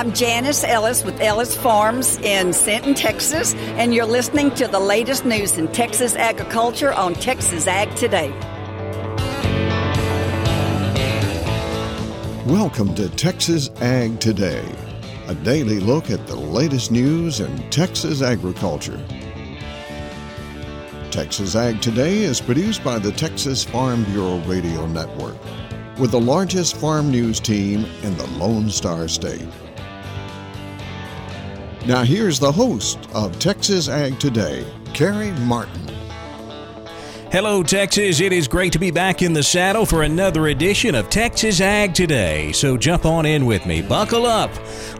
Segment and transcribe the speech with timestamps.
[0.00, 5.26] I'm Janice Ellis with Ellis Farms in Sinton, Texas, and you're listening to the latest
[5.26, 8.30] news in Texas agriculture on Texas Ag Today.
[12.46, 14.64] Welcome to Texas Ag Today,
[15.26, 18.98] a daily look at the latest news in Texas agriculture.
[21.10, 25.36] Texas Ag Today is produced by the Texas Farm Bureau Radio Network
[25.98, 29.46] with the largest farm news team in the Lone Star State.
[31.86, 35.88] Now, here's the host of Texas Ag Today, Carey Martin.
[37.32, 38.20] Hello, Texas.
[38.20, 41.94] It is great to be back in the saddle for another edition of Texas Ag
[41.94, 42.52] Today.
[42.52, 43.80] So jump on in with me.
[43.80, 44.50] Buckle up.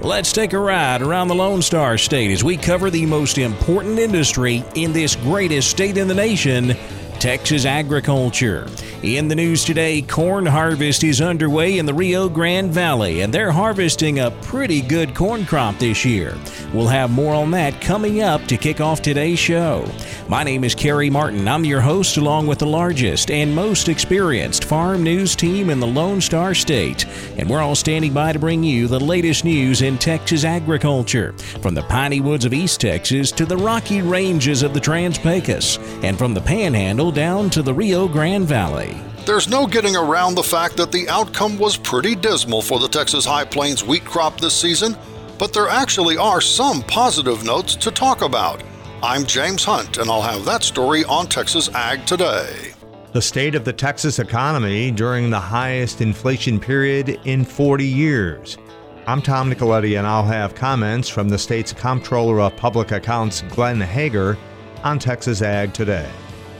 [0.00, 3.98] Let's take a ride around the Lone Star State as we cover the most important
[3.98, 6.76] industry in this greatest state in the nation
[7.20, 8.66] Texas agriculture.
[9.02, 13.52] In the news today, corn harvest is underway in the Rio Grande Valley, and they're
[13.52, 16.34] harvesting a pretty good corn crop this year.
[16.72, 19.86] We'll have more on that coming up to kick off today's show.
[20.30, 21.46] My name is Carey Martin.
[21.46, 25.86] I'm your host, along with the largest and most experienced farm news team in the
[25.86, 27.04] Lone Star State.
[27.36, 31.74] And we're all standing by to bring you the latest news in Texas agriculture, from
[31.74, 36.16] the piney woods of East Texas to the rocky ranges of the Trans Pecos, and
[36.16, 39.00] from the Panhandle down to the Rio Grande Valley.
[39.26, 43.24] There's no getting around the fact that the outcome was pretty dismal for the Texas
[43.24, 44.96] High Plains wheat crop this season,
[45.38, 48.62] but there actually are some positive notes to talk about.
[49.02, 52.72] I'm James Hunt, and I'll have that story on Texas Ag Today.
[53.12, 58.58] The state of the Texas economy during the highest inflation period in 40 years.
[59.06, 63.80] I'm Tom Nicoletti, and I'll have comments from the state's Comptroller of Public Accounts, Glenn
[63.80, 64.36] Hegar,
[64.84, 66.08] on Texas Ag Today.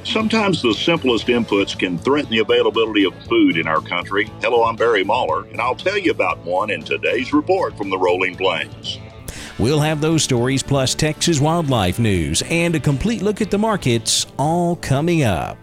[0.05, 4.31] Sometimes the simplest inputs can threaten the availability of food in our country.
[4.41, 7.99] Hello, I'm Barry Mahler, and I'll tell you about one in today's report from the
[7.99, 8.99] Rolling Plains.
[9.59, 14.27] We'll have those stories plus Texas wildlife news and a complete look at the markets
[14.39, 15.59] all coming up.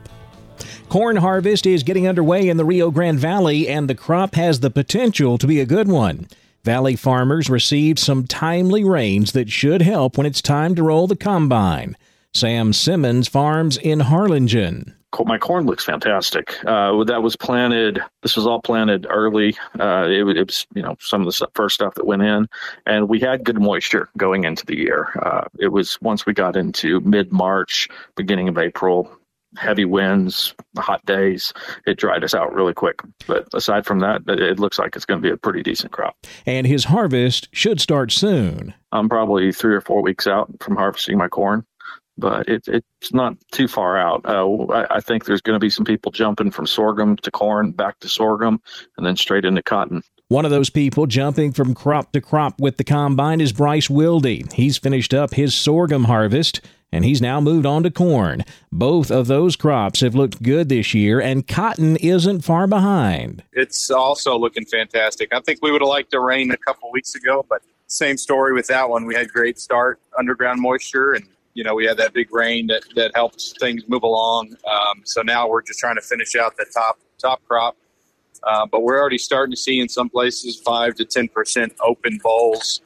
[0.87, 4.69] Corn harvest is getting underway in the Rio Grande Valley, and the crop has the
[4.69, 6.27] potential to be a good one.
[6.63, 11.15] Valley farmers received some timely rains that should help when it's time to roll the
[11.15, 11.97] combine.
[12.33, 14.93] Sam Simmons farms in Harlingen.
[15.25, 16.53] My corn looks fantastic.
[16.65, 18.03] Uh, that was planted.
[18.21, 19.57] This was all planted early.
[19.79, 22.47] Uh, it, it, was, you know, some of the first stuff that went in,
[22.85, 25.09] and we had good moisture going into the year.
[25.23, 29.09] Uh, it was once we got into mid March, beginning of April,
[29.55, 31.53] heavy winds, hot days,
[31.85, 32.99] it dried us out really quick.
[33.25, 36.15] But aside from that, it looks like it's going to be a pretty decent crop.
[36.45, 38.73] And his harvest should start soon.
[38.91, 41.65] I'm probably three or four weeks out from harvesting my corn
[42.17, 44.21] but it, it's not too far out.
[44.25, 47.71] Uh, I, I, think there's going to be some people jumping from sorghum to corn,
[47.71, 48.61] back to sorghum,
[48.97, 50.03] and then straight into cotton.
[50.29, 54.53] One of those people jumping from crop to crop with the combine is Bryce Wilde.
[54.53, 56.61] He's finished up his sorghum harvest
[56.91, 58.43] and he's now moved on to corn.
[58.71, 63.43] Both of those crops have looked good this year, and cotton isn't far behind.
[63.53, 65.33] It's also looking fantastic.
[65.33, 68.53] I think we would have liked a rain a couple weeks ago, but same story
[68.53, 69.05] with that one.
[69.05, 71.25] We had great start, underground moisture, and
[71.57, 74.55] you know, we had that big rain that, that helped things move along.
[74.71, 77.75] Um, so now we're just trying to finish out the top top crop.
[78.43, 82.19] Uh, but we're already starting to see in some places five to ten percent open
[82.21, 82.81] bolls.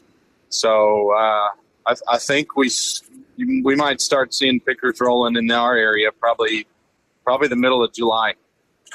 [0.48, 1.50] So uh,
[1.86, 2.72] I, I, think we
[3.38, 6.66] we might start seeing pickers rolling in our area probably
[7.26, 8.36] probably the middle of July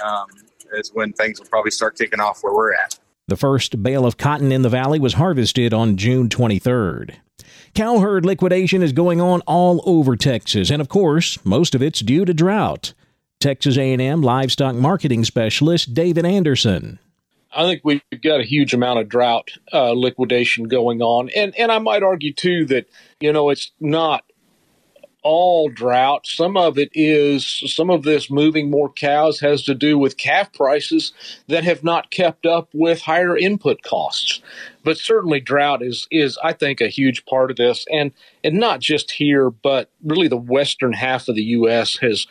[0.02, 0.28] um,
[0.72, 2.98] is when things will probably start kicking off where we're at.
[3.28, 7.16] The first bale of cotton in the valley was harvested on June 23rd.
[7.76, 12.00] Cow herd liquidation is going on all over Texas, and of course, most of it's
[12.00, 12.94] due to drought.
[13.38, 16.98] Texas A&M livestock marketing specialist David Anderson.
[17.54, 21.70] I think we've got a huge amount of drought uh, liquidation going on, and and
[21.70, 22.86] I might argue too that
[23.20, 24.24] you know it's not
[25.26, 26.24] all drought.
[26.24, 30.52] Some of it is, some of this moving more cows has to do with calf
[30.52, 31.12] prices
[31.48, 34.40] that have not kept up with higher input costs.
[34.84, 37.84] But certainly drought is, is, I think, a huge part of this.
[37.90, 38.12] And,
[38.44, 41.96] and not just here, but really the western half of the U.S.
[41.96, 42.28] has,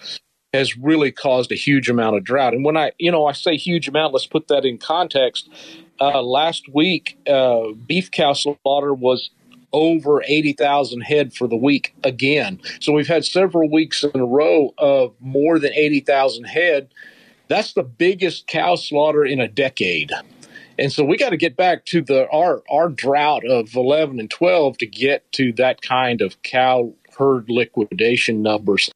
[0.53, 2.53] has really caused a huge amount of drought.
[2.53, 5.49] And when I, you know, I say huge amount, let's put that in context.
[5.99, 9.31] Uh, last week, uh, beef cow slaughter was
[9.75, 12.61] over 80,000 head for the week again.
[12.79, 16.93] So we've had several weeks in a row of more than 80,000 head.
[17.49, 20.11] That's the biggest cow slaughter in a decade.
[20.79, 24.29] And so we got to get back to the our our drought of 11 and
[24.29, 28.89] 12 to get to that kind of cow herd liquidation numbers.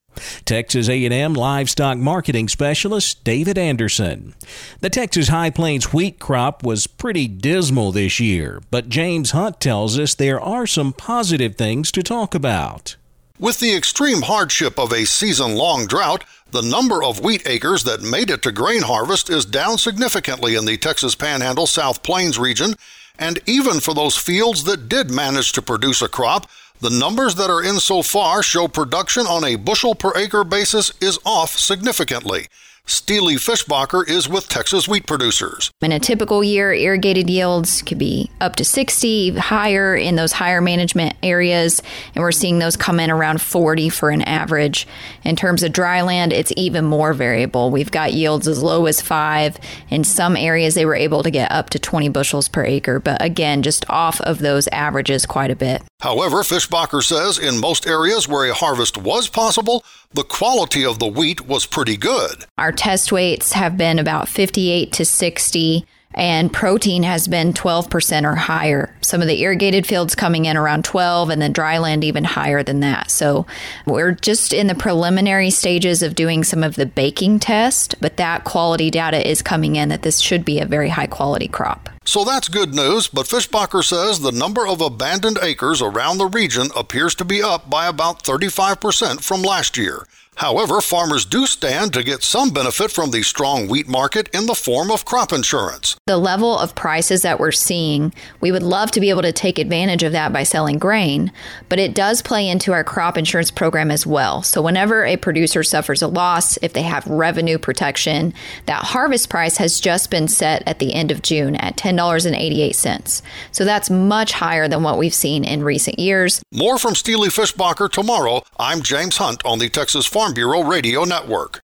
[0.45, 4.33] Texas A&M livestock marketing specialist David Anderson.
[4.81, 9.98] The Texas High Plains wheat crop was pretty dismal this year, but James Hunt tells
[9.98, 12.95] us there are some positive things to talk about.
[13.39, 18.01] With the extreme hardship of a season long drought, the number of wheat acres that
[18.01, 22.74] made it to grain harvest is down significantly in the Texas Panhandle South Plains region,
[23.18, 26.50] and even for those fields that did manage to produce a crop,
[26.81, 30.92] the numbers that are in so far show production on a bushel per acre basis
[31.02, 32.48] is off significantly.
[32.86, 35.70] Steely Fishbacher is with Texas wheat producers.
[35.81, 40.60] In a typical year, irrigated yields could be up to 60, higher in those higher
[40.60, 41.84] management areas,
[42.16, 44.88] and we're seeing those come in around 40 for an average.
[45.24, 47.70] In terms of dry land, it's even more variable.
[47.70, 49.58] We've got yields as low as 5.
[49.92, 53.24] In some areas, they were able to get up to 20 bushels per acre, but
[53.24, 55.84] again, just off of those averages quite a bit.
[56.00, 61.07] However, Fishbacher says in most areas where a harvest was possible, the quality of the
[61.07, 62.46] wheat was pretty good.
[62.57, 68.36] Our test weights have been about 58 to 60 and protein has been 12% or
[68.36, 68.96] higher.
[69.02, 72.64] Some of the irrigated fields coming in around 12 and then dry land even higher
[72.64, 73.12] than that.
[73.12, 73.46] So
[73.86, 78.44] we're just in the preliminary stages of doing some of the baking test, but that
[78.44, 81.90] quality data is coming in that this should be a very high quality crop.
[82.06, 86.70] So that's good news, but Fishbacher says the number of abandoned acres around the region
[86.76, 90.08] appears to be up by about 35% from last year.
[90.40, 94.56] However, farmers do stand to get some benefit from the strong wheat market in the
[94.56, 95.98] form of crop insurance.
[96.08, 99.60] The level of prices that we're seeing, we would love to be able to take
[99.60, 101.34] advantage of that by selling grain,
[101.68, 104.42] but it does play into our crop insurance program as well.
[104.42, 108.34] So, whenever a producer suffers a loss, if they have revenue protection,
[108.66, 113.22] that harvest price has just been set at the end of June at $10.88.
[113.52, 116.42] So, that's much higher than what we've seen in recent years.
[116.54, 118.42] More from Steely Fishbacher tomorrow.
[118.58, 121.62] I'm James Hunt on the Texas Farm Farm Bureau Radio Network.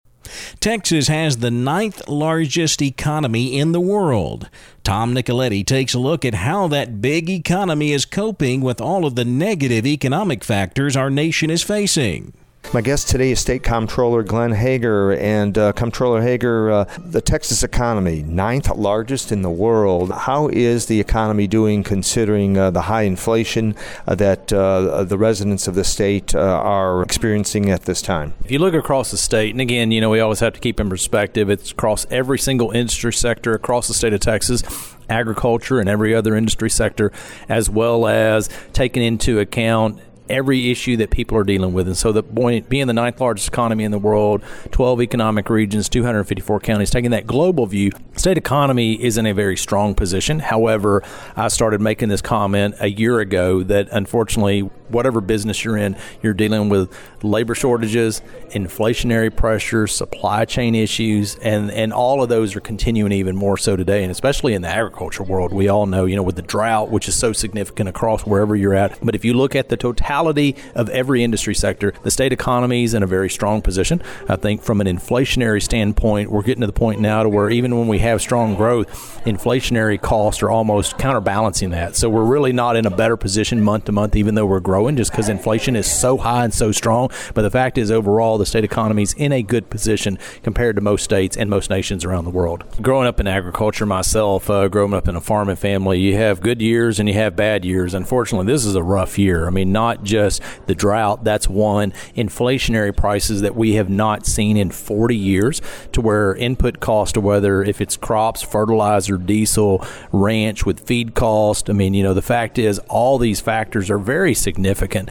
[0.59, 4.50] Texas has the ninth largest economy in the world.
[4.83, 9.13] Tom Nicoletti takes a look at how that big economy is coping with all of
[9.13, 12.33] the negative economic factors our nation is facing.
[12.73, 15.17] My guest today is State Comptroller Glenn Hegar.
[15.17, 20.12] And uh, Comptroller Hegar, uh, the Texas economy, ninth largest in the world.
[20.12, 23.75] How is the economy doing considering uh, the high inflation
[24.07, 28.33] uh, that uh, the residents of the state uh, are experiencing at this time?
[28.44, 30.79] If you look across the state, and again, you know, we always have to keep
[30.79, 34.63] in perspective, it's across every single industry sector across the state of Texas
[35.09, 37.12] agriculture and every other industry sector,
[37.47, 41.88] as well as taking into account every issue that people are dealing with.
[41.88, 45.89] And so, the point being the ninth largest economy in the world, 12 economic regions,
[45.89, 50.39] 254 counties, taking that global view, state economy is in a very strong position.
[50.39, 51.04] However,
[51.36, 56.33] I started making this comment a year ago that unfortunately, whatever business you're in, you're
[56.33, 56.91] dealing with
[57.23, 63.35] labor shortages, inflationary pressures, supply chain issues, and, and all of those are continuing even
[63.35, 64.03] more so today.
[64.03, 67.07] And especially in the agriculture world, we all know, you know, with the drought, which
[67.07, 68.97] is so significant across wherever you're at.
[69.03, 72.93] But if you look at the totality of every industry sector, the state economy is
[72.93, 74.01] in a very strong position.
[74.29, 77.77] I think from an inflationary standpoint, we're getting to the point now to where even
[77.77, 78.88] when we have strong growth,
[79.25, 81.95] inflationary costs are almost counterbalancing that.
[81.95, 84.75] So we're really not in a better position month to month, even though we're growing,
[84.95, 87.10] just because inflation is so high and so strong.
[87.33, 90.81] But the fact is, overall, the state economy is in a good position compared to
[90.81, 92.63] most states and most nations around the world.
[92.81, 96.62] Growing up in agriculture myself, uh, growing up in a farming family, you have good
[96.62, 97.94] years and you have bad years.
[97.94, 99.48] Unfortunately, this is a rough year.
[99.48, 101.24] I mean, not just the drought.
[101.24, 101.91] That's one.
[102.15, 105.62] Inflationary prices that we have not seen in 40 years,
[105.94, 111.70] to where input cost, whether if it's crops, fertilizer, diesel, ranch with feed cost.
[111.70, 114.64] I mean, you know, the fact is all these factors are very significant.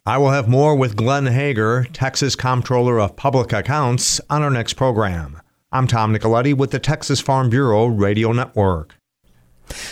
[0.05, 4.75] I will have more with Glenn Hegar, Texas Comptroller of Public Accounts, on our next
[4.75, 5.41] program.
[5.71, 8.97] I'm Tom Nicoletti with the Texas Farm Bureau Radio Network.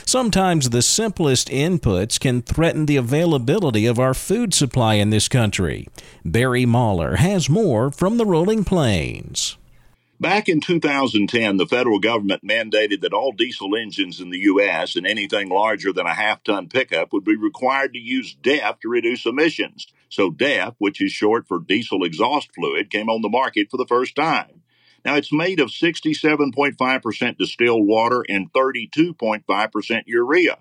[0.05, 5.87] Sometimes the simplest inputs can threaten the availability of our food supply in this country.
[6.25, 9.57] Barry Mahler has more from the Rolling Plains.
[10.23, 14.95] Back in 2010, the federal government mandated that all diesel engines in the U.S.
[14.95, 18.89] and anything larger than a half ton pickup would be required to use DEF to
[18.89, 19.89] reduce emissions.
[20.11, 23.87] So, DEF, which is short for diesel exhaust fluid, came on the market for the
[23.89, 24.63] first time.
[25.05, 30.59] Now, it's made of 67.5% distilled water and 32.5% urea.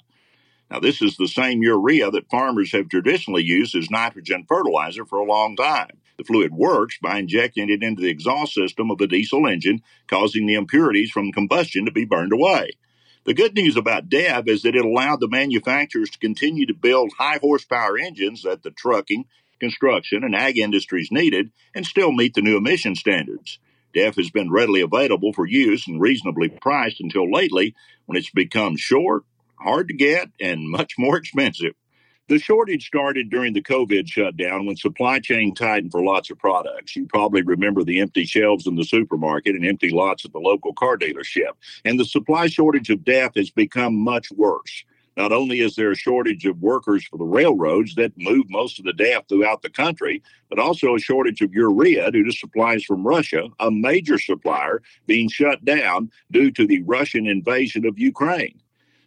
[0.72, 5.20] Now, this is the same urea that farmers have traditionally used as nitrogen fertilizer for
[5.20, 6.00] a long time.
[6.22, 10.46] The fluid works by injecting it into the exhaust system of a diesel engine, causing
[10.46, 12.74] the impurities from combustion to be burned away.
[13.24, 17.12] The good news about DEF is that it allowed the manufacturers to continue to build
[17.18, 19.25] high horsepower engines that the trucking,
[19.60, 23.58] construction and ag industries needed and still meet the new emission standards.
[23.96, 27.74] DEF has been readily available for use and reasonably priced until lately
[28.06, 29.24] when it's become short,
[29.56, 31.74] hard to get, and much more expensive.
[32.31, 36.95] The shortage started during the COVID shutdown when supply chain tightened for lots of products.
[36.95, 40.73] You probably remember the empty shelves in the supermarket and empty lots at the local
[40.73, 41.51] car dealership.
[41.83, 44.85] And the supply shortage of DEF has become much worse.
[45.17, 48.85] Not only is there a shortage of workers for the railroads that move most of
[48.85, 53.05] the DEF throughout the country, but also a shortage of urea due to supplies from
[53.05, 58.57] Russia, a major supplier being shut down due to the Russian invasion of Ukraine.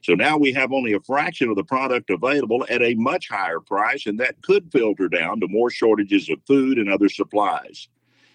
[0.04, 3.58] So now we have only a fraction of the product available at a much higher
[3.58, 7.88] price, and that could filter down to more shortages of food and other supplies.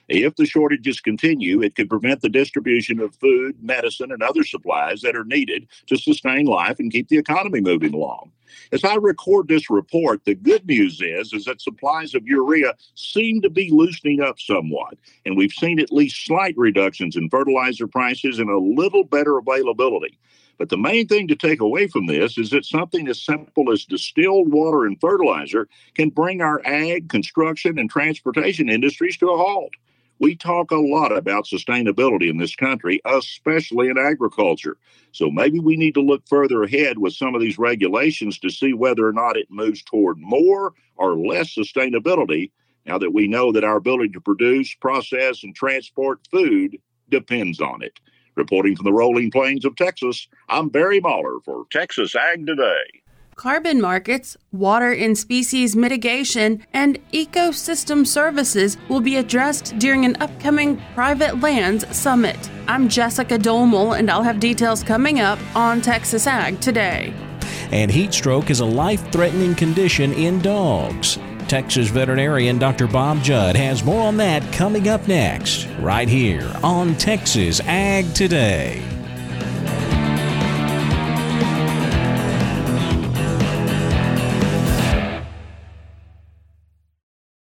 [0.07, 5.01] If the shortages continue, it could prevent the distribution of food, medicine, and other supplies
[5.01, 8.31] that are needed to sustain life and keep the economy moving along.
[8.71, 13.43] As I record this report, the good news is, is that supplies of urea seem
[13.43, 18.39] to be loosening up somewhat, and we've seen at least slight reductions in fertilizer prices
[18.39, 20.17] and a little better availability.
[20.59, 23.85] But the main thing to take away from this is that something as simple as
[23.85, 29.71] distilled water and fertilizer can bring our ag, construction, and transportation industries to a halt.
[30.19, 34.75] We talk a lot about sustainability in this country, especially in agriculture.
[35.13, 38.73] So maybe we need to look further ahead with some of these regulations to see
[38.73, 42.51] whether or not it moves toward more or less sustainability
[42.85, 47.81] now that we know that our ability to produce, process, and transport food depends on
[47.81, 47.97] it.
[48.39, 53.01] Reporting from the rolling plains of Texas, I'm Barry Mahler for Texas Ag Today.
[53.35, 60.81] Carbon markets, water and species mitigation, and ecosystem services will be addressed during an upcoming
[60.95, 62.49] Private Lands Summit.
[62.69, 67.13] I'm Jessica Domel, and I'll have details coming up on Texas Ag Today.
[67.71, 71.19] And heat stroke is a life threatening condition in dogs.
[71.49, 72.85] Texas veterinarian Dr.
[72.85, 78.83] Bob Judd has more on that coming up next, right here on Texas Ag Today.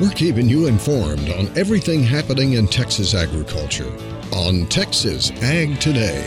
[0.00, 3.92] We're keeping you informed on everything happening in Texas agriculture
[4.32, 6.24] on Texas Ag Today.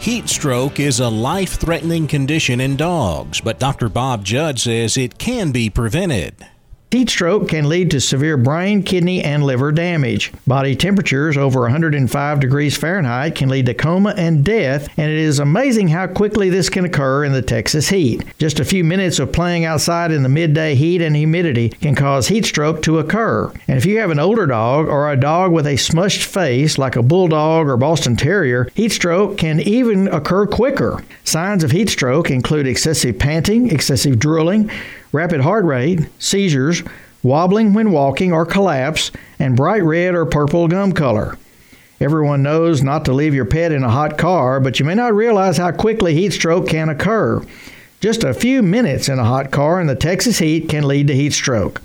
[0.00, 3.88] Heat stroke is a life threatening condition in dogs, but Dr.
[3.88, 6.44] Bob Judd says it can be prevented.
[6.92, 10.32] Heat stroke can lead to severe brain, kidney, and liver damage.
[10.44, 15.38] Body temperatures over 105 degrees Fahrenheit can lead to coma and death, and it is
[15.38, 18.24] amazing how quickly this can occur in the Texas heat.
[18.38, 22.26] Just a few minutes of playing outside in the midday heat and humidity can cause
[22.26, 23.52] heat stroke to occur.
[23.68, 26.96] And if you have an older dog or a dog with a smushed face like
[26.96, 31.04] a bulldog or Boston Terrier, heat stroke can even occur quicker.
[31.22, 34.68] Signs of heat stroke include excessive panting, excessive drooling,
[35.12, 36.82] rapid heart rate, seizures,
[37.22, 41.36] wobbling when walking or collapse, and bright red or purple gum color.
[42.00, 45.14] Everyone knows not to leave your pet in a hot car, but you may not
[45.14, 47.44] realize how quickly heat stroke can occur.
[48.00, 51.14] Just a few minutes in a hot car in the Texas heat can lead to
[51.14, 51.82] heat stroke.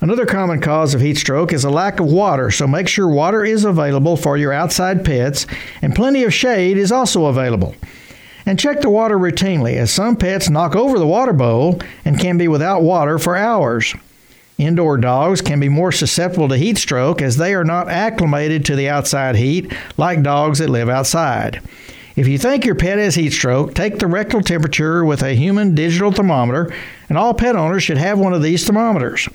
[0.00, 3.44] Another common cause of heat stroke is a lack of water, so make sure water
[3.44, 5.46] is available for your outside pets,
[5.82, 7.76] and plenty of shade is also available.
[8.44, 12.38] And check the water routinely, as some pets knock over the water bowl and can
[12.38, 13.94] be without water for hours.
[14.58, 18.76] Indoor dogs can be more susceptible to heat stroke as they are not acclimated to
[18.76, 21.60] the outside heat like dogs that live outside.
[22.14, 25.74] If you think your pet has heat stroke, take the rectal temperature with a human
[25.74, 26.72] digital thermometer,
[27.08, 29.28] and all pet owners should have one of these thermometers.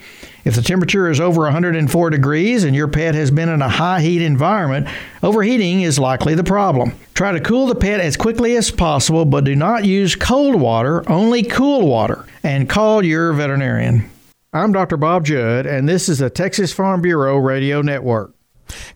[0.47, 3.99] If the temperature is over 104 degrees and your pet has been in a high
[3.99, 4.87] heat environment,
[5.21, 6.93] overheating is likely the problem.
[7.13, 11.03] Try to cool the pet as quickly as possible, but do not use cold water,
[11.11, 14.09] only cool water, and call your veterinarian.
[14.53, 14.95] I'm Dr.
[14.95, 18.33] Bob Judd, and this is the Texas Farm Bureau Radio Network.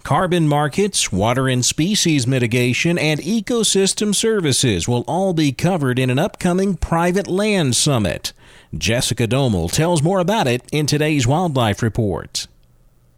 [0.04, 6.18] Carbon markets, water and species mitigation, and ecosystem services will all be covered in an
[6.18, 8.32] upcoming private land summit.
[8.74, 12.48] Jessica Domel tells more about it in today's Wildlife Report.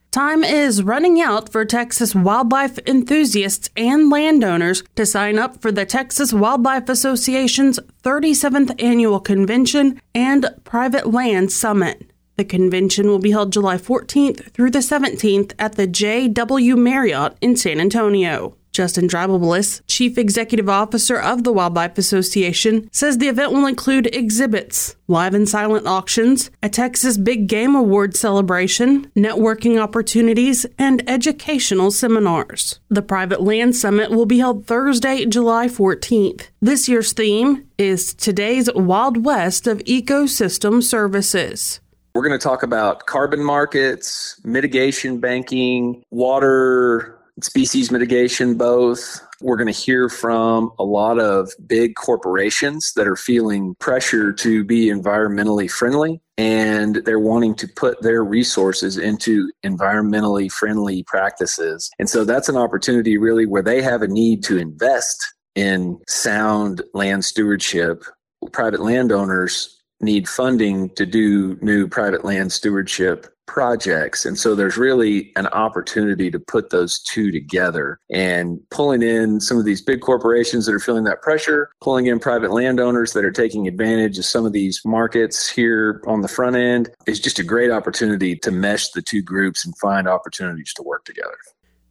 [0.09, 5.85] Time is running out for Texas wildlife enthusiasts and landowners to sign up for the
[5.85, 12.11] Texas Wildlife Association's 37th annual convention and private land summit.
[12.35, 16.75] The convention will be held July 14th through the 17th at the J.W.
[16.75, 18.55] Marriott in San Antonio.
[18.73, 24.95] Justin Dreibelbis, Chief Executive Officer of the Wildlife Association, says the event will include exhibits,
[25.07, 32.79] live and silent auctions, a Texas Big Game Award celebration, networking opportunities, and educational seminars.
[32.89, 36.47] The Private Land Summit will be held Thursday, July 14th.
[36.59, 41.79] This year's theme is Today's Wild West of Ecosystem Services.
[42.15, 49.19] We're going to talk about carbon markets, mitigation banking, water species mitigation both.
[49.41, 54.63] We're going to hear from a lot of big corporations that are feeling pressure to
[54.63, 61.89] be environmentally friendly and they're wanting to put their resources into environmentally friendly practices.
[61.99, 65.23] And so that's an opportunity really where they have a need to invest
[65.55, 68.03] in sound land stewardship.
[68.51, 74.25] Private landowners need funding to do new private land stewardship projects.
[74.25, 79.57] And so there's really an opportunity to put those two together and pulling in some
[79.57, 83.31] of these big corporations that are feeling that pressure, pulling in private landowners that are
[83.31, 87.43] taking advantage of some of these markets here on the front end is just a
[87.43, 91.37] great opportunity to mesh the two groups and find opportunities to work together.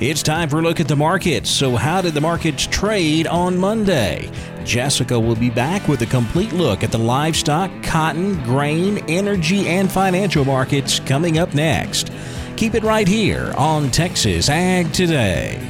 [0.00, 1.50] It's time for a look at the markets.
[1.50, 4.28] So, how did the markets trade on Monday?
[4.64, 9.90] Jessica will be back with a complete look at the livestock, cotton, grain, energy, and
[9.90, 12.10] financial markets coming up next.
[12.56, 15.60] Keep it right here on Texas Ag Today.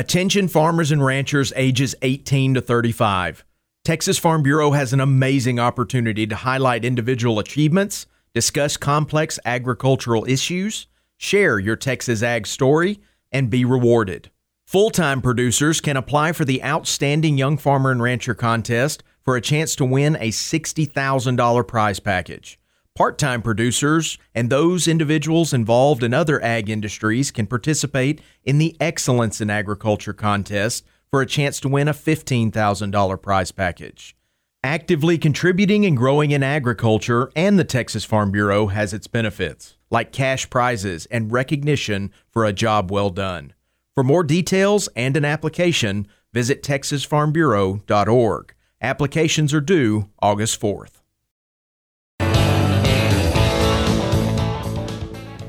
[0.00, 3.44] Attention farmers and ranchers ages 18 to 35.
[3.84, 10.86] Texas Farm Bureau has an amazing opportunity to highlight individual achievements, discuss complex agricultural issues,
[11.18, 12.98] share your Texas ag story,
[13.30, 14.30] and be rewarded.
[14.64, 19.42] Full time producers can apply for the Outstanding Young Farmer and Rancher contest for a
[19.42, 22.58] chance to win a $60,000 prize package.
[22.96, 28.76] Part time producers and those individuals involved in other ag industries can participate in the
[28.80, 34.16] Excellence in Agriculture contest for a chance to win a $15,000 prize package.
[34.62, 40.12] Actively contributing and growing in agriculture and the Texas Farm Bureau has its benefits, like
[40.12, 43.54] cash prizes and recognition for a job well done.
[43.94, 48.54] For more details and an application, visit texasfarmbureau.org.
[48.82, 50.99] Applications are due August 4th.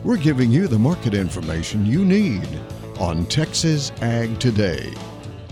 [0.04, 2.48] We're giving you the market information you need
[3.00, 4.92] on Texas Ag Today.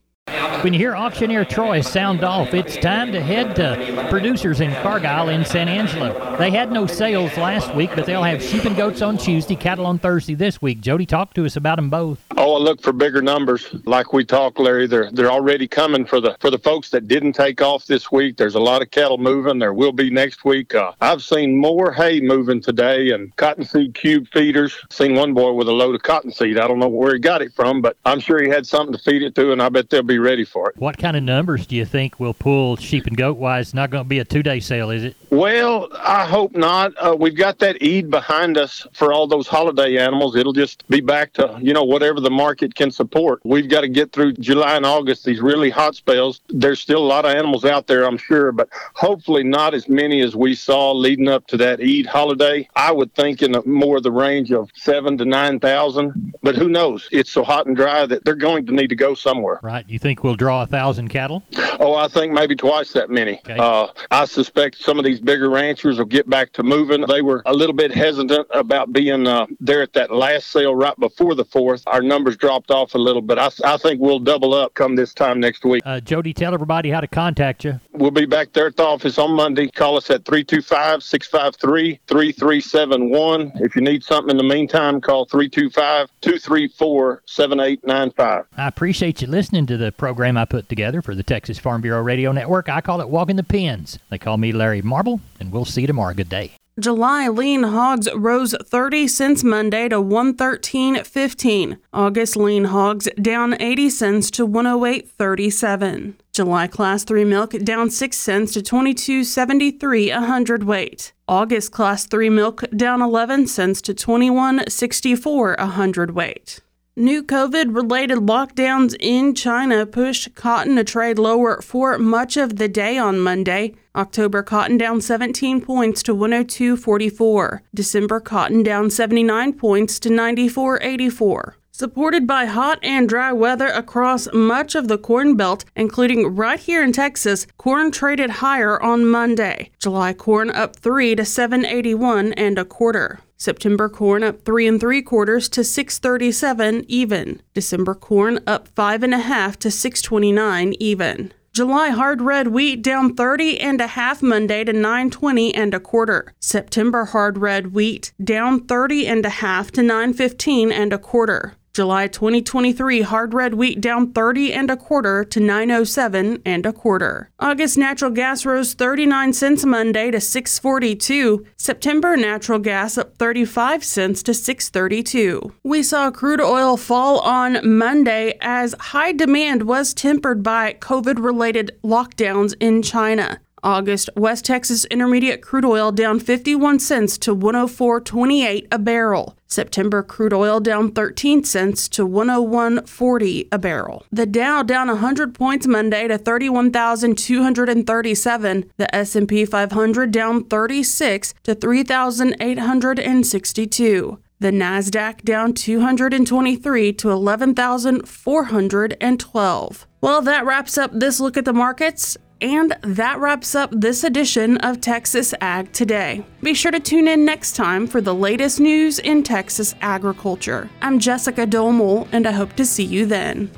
[0.67, 5.29] When you hear auctioneer Troy sound off, it's time to head to producers in Cargyle
[5.29, 6.37] in San Angelo.
[6.39, 9.87] They had no sales last week, but they'll have sheep and goats on Tuesday, cattle
[9.87, 10.81] on Thursday this week.
[10.81, 12.19] Jody, talk to us about them both.
[12.37, 13.73] Oh, I look for bigger numbers.
[13.85, 17.35] Like we talked, Larry, they're they're already coming for the for the folks that didn't
[17.35, 18.37] take off this week.
[18.37, 19.61] There's a lot of cattle moving.
[19.61, 20.75] There will be next week.
[20.75, 24.77] Uh, I've seen more hay moving today and cottonseed cube feeders.
[24.91, 26.59] Seen one boy with a load of cottonseed.
[26.59, 29.03] I don't know where he got it from, but I'm sure he had something to
[29.03, 30.77] feed it to, and I bet they'll be ready for it.
[30.77, 33.73] What kind of numbers do you think will pull sheep and goat wise?
[33.73, 35.17] Not going to be a two day sale, is it?
[35.31, 36.93] Well, I hope not.
[36.99, 40.37] Uh, we've got that Eid behind us for all those holiday animals.
[40.37, 43.41] It'll just be back to, you know, whatever the the market can support.
[43.45, 46.41] We've got to get through July and August, these really hot spells.
[46.49, 50.23] There's still a lot of animals out there, I'm sure, but hopefully not as many
[50.23, 52.69] as we saw leading up to that Eid holiday.
[52.75, 56.69] I would think in a, more of the range of seven to 9,000, but who
[56.69, 57.09] knows?
[57.13, 59.61] It's so hot and dry that they're going to need to go somewhere.
[59.63, 59.89] Right.
[59.89, 61.43] You think we'll draw a thousand cattle?
[61.79, 63.39] Oh, I think maybe twice that many.
[63.39, 63.57] Okay.
[63.59, 67.03] Uh, I suspect some of these bigger ranchers will get back to moving.
[67.07, 70.99] They were a little bit hesitant about being uh, there at that last sale right
[70.99, 71.83] before the fourth.
[71.87, 75.15] Our numbers dropped off a little, but I, I think we'll double up come this
[75.15, 75.83] time next week.
[75.85, 77.81] Uh, Jody, tell everybody how to contact you.
[77.93, 79.69] We'll be back there at the office on Monday.
[79.69, 83.53] Call us at 325 653 3371.
[83.57, 88.45] If you need something in the meantime, call 325 234 7895.
[88.57, 92.03] I appreciate you listening to the program I put together for the Texas Farm Bureau
[92.03, 92.69] Radio Network.
[92.69, 93.99] I call it Walking the Pens.
[94.09, 96.15] They call me Larry Marble, and we'll see you tomorrow.
[96.15, 96.53] Good day.
[96.79, 101.79] July lean hogs rose 30 cents Monday to 113.15.
[101.91, 106.15] August lean hogs down 80 cents to 108.37.
[106.35, 111.15] July class 3 milk down 6 cents to 22.73 a hundredweight.
[111.27, 116.61] August class 3 milk down 11 cents to 21.64 a hundredweight.
[116.99, 122.69] New COVID related lockdowns in China pushed cotton to trade lower for much of the
[122.69, 123.75] day on Monday.
[123.95, 127.61] October cotton down 17 points to 102.44.
[127.75, 131.53] December cotton down 79 points to 94.84.
[131.79, 136.83] Supported by hot and dry weather across much of the Corn Belt, including right here
[136.83, 139.71] in Texas, corn traded higher on Monday.
[139.79, 143.21] July corn up 3 to 781 and a quarter.
[143.37, 147.43] September corn up three and three quarters to 637 even.
[147.53, 151.31] December corn up five and a half to 629 even.
[151.53, 156.33] July hard red wheat down 30 and a half Monday to 920 and a quarter.
[156.41, 161.53] September hard red wheat down 30 and a half to 915 and a quarter.
[161.77, 167.29] July 2023 hard red wheat down 30 and a quarter to 907 and a quarter.
[167.39, 171.45] August natural gas rose 39 cents Monday to 642.
[171.59, 175.53] September natural gas up 35 cents to 632.
[175.65, 181.79] We saw crude oil fall on Monday as high demand was tempered by COVID related
[181.85, 183.39] lockdowns in China.
[183.63, 189.36] August, West Texas Intermediate crude oil down 51 cents to 104.28 a barrel.
[189.57, 194.07] September crude oil down 13 cents to 101.40 a barrel.
[194.13, 198.71] The Dow down 100 points Monday to 31,237.
[198.77, 204.19] The S&P 500 down 36 to 3,862.
[204.39, 209.87] The Nasdaq down 223 to 11,412.
[210.03, 212.19] Well, that wraps up this look at the markets.
[212.41, 216.23] And that wraps up this edition of Texas Ag Today.
[216.43, 220.69] Be sure to tune in next time for the latest news in Texas agriculture.
[220.83, 223.51] I'm Jessica Domel, and I hope to see you then.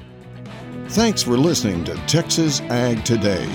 [0.90, 3.48] Thanks for listening to Texas Ag Today.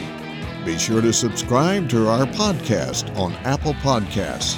[0.65, 4.57] Be sure to subscribe to our podcast on Apple Podcasts,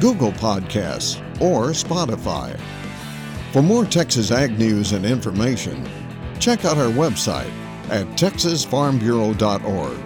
[0.00, 2.58] Google Podcasts, or Spotify.
[3.52, 5.86] For more Texas Ag news and information,
[6.40, 7.52] check out our website
[7.90, 10.05] at texasfarmbureau.org